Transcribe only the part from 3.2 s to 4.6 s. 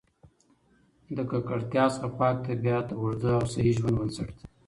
او صحي ژوند بنسټ دی.